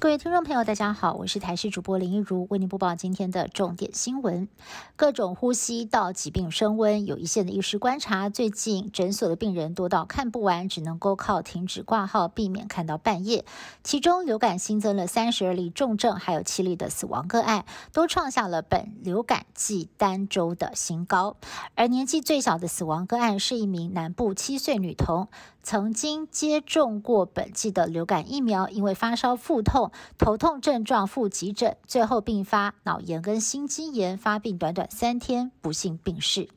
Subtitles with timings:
[0.00, 4.48] 各位听众朋友，大家好，我是台视主播林一如，为您播报今天的重点新闻。
[4.96, 13.44] 各种呼吸道疾病升温，有一线的医师观察，最近诊所的病人多到看不完，只能够靠停止挂号，避免看到半夜。
[13.84, 21.36] 其中流感新增了三十二例重症，还有七例的死亡个案，都创下了本流感季单周的新高。
[21.74, 25.28] 而年纪最小的死亡个案是一名南部七岁女童。
[25.62, 36.48] 曾经接种过本季的流感疫苗，因为发烧、腹痛、头痛症状赴急诊，最后并发脑炎跟心肌炎，发病短短三天，不幸病逝。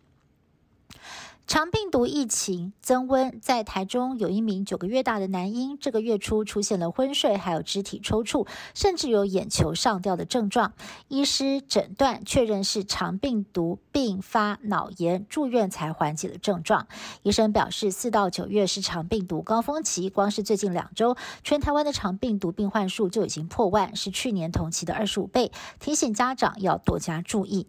[1.45, 10.73] 长病毒疫情增温，在台中有一名九个月大的男婴，这个月初出现了昏睡，还有肢体抽搐，甚至有眼球上吊的症状。
[11.09, 16.87] 医师诊断确认是长病毒并发脑炎，住院才缓解了症状。
[17.23, 27.67] 医生表示，四到九月是长病毒高峰期，光是最近两周，全台湾的长病毒病患数就已经破万，是去年同期的二十五倍，提醒家长要多加注意。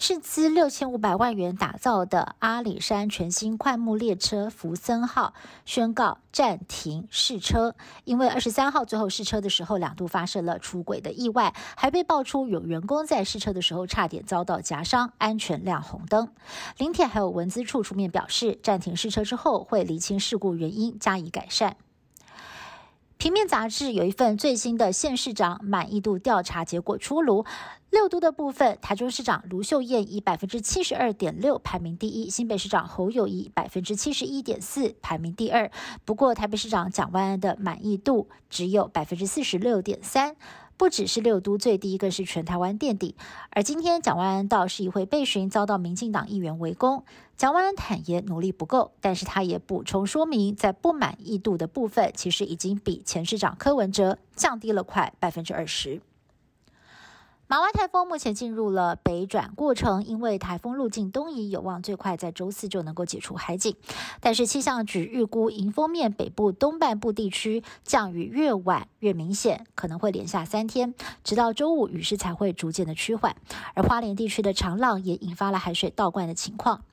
[0.00, 5.34] 斥资六千五百万元打造的阿里山全新快木列车福森号
[5.66, 16.30] 宣告暂停试车，因为二十三号最后试车的时候两度发生了出轨的意外，还被爆出有员工在试车的时候差点遭到夹伤，安全亮红灯。
[16.78, 21.76] 林铁还有文资处出面表示，暂停试车之后会厘清事故原因，加以改善。
[23.20, 27.44] 平面杂志有一份最新的县市长满意度调查结果出炉，
[27.90, 35.70] 六都的部分，台中市长卢秀燕以百分之七十二点六排名第一，新北市长侯友谊百分之七十一点四排名第二。
[36.06, 40.34] 不过台北市长蒋万安的满意度只有百分之四十六点三。
[40.80, 43.14] 不只是六都最低，更是全台湾垫底。
[43.50, 47.04] 而今天蒋万安到市议会被询，遭到民进党议员围攻。
[47.36, 56.00] 蒋万安坦言努力不够，但是他也补充说明，在不满意度的部分，其实已经比前市长柯文哲降低了快百分之二十。
[57.50, 63.74] 马湾台风目前进入了北转过程，因为台风路径东移，有望最快在周四就能够解除海警。
[64.20, 70.94] 但是气象局预估，迎风面北部东半部地区降雨越晚越明显，可能会连下三天，
[71.24, 73.34] 直到周五雨势才会逐渐的趋缓。
[73.74, 76.84] 而花莲地区的长浪也引发了海水倒灌的情况。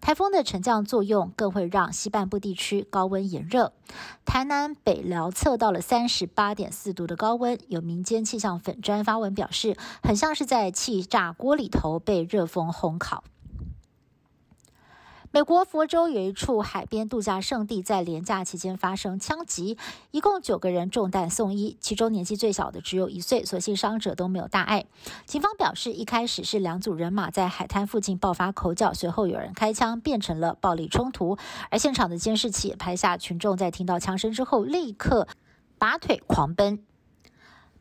[0.00, 3.72] 台风的沉降作用更会让西半部地区高温炎热，
[4.24, 13.24] 台南北寮测到了三十八点四度的高温，有民间气象粉砖发文表示，很像是在气炸锅里头被热风烘烤。
[15.36, 19.76] 美国佛州有一处海边度假胜地，在连假期间发生枪击，
[20.10, 24.86] 一共九个人中弹送医，其中年纪最小的只有一岁，所幸伤者都没有大碍。
[25.26, 31.36] 警方表示，一开始是两组人马在海滩附近爆发口角，随后有人开枪，变成了暴力冲突。
[31.68, 35.28] 而现场的监视器也拍下群众在听到枪声之后，立刻
[35.76, 36.82] 拔腿狂奔。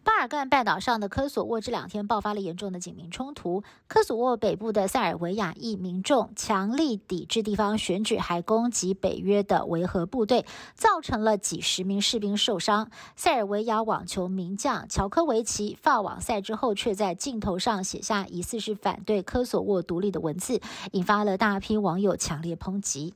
[0.06, 3.64] 巴尔干半岛上的科索沃这两天爆发了严重的警民冲突。
[3.88, 10.46] 科索沃北部的塞尔维亚裔民众强力抵制地方选举，还攻击北约的维和部队，
[10.76, 12.92] 造成了几十名士兵受伤。
[13.16, 20.62] 塞尔维亚网球名将乔科维奇发网赛之后，却在镜头上写下疑似是反对科索沃独立的文字，
[20.92, 23.16] 引发了大批网友强烈抨击。